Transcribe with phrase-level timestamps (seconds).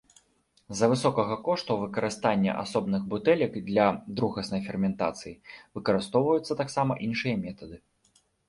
[0.73, 3.85] З-за высокага кошту выкарыстання асобных бутэлек для
[4.23, 5.37] другаснай ферментацыі,
[5.79, 7.75] выкарыстоўваюцца таксама іншыя метады.